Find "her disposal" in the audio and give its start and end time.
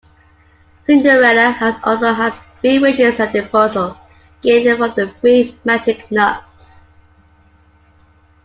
3.35-3.95